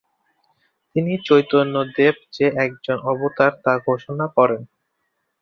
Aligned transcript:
তিনি 0.95 1.13
চৈতন্যদেব 1.25 2.15
যে 2.31 2.45
একজন 2.65 2.97
অবতার 3.11 3.51
তা 3.63 3.73
ঘোষণা 3.87 4.25
করেন। 4.37 4.61